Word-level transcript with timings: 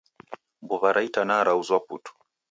Mbuwa 0.63 0.89
ra 0.93 1.01
itanaa 1.07 1.43
rauzwa 1.47 1.79
putu 1.85 2.11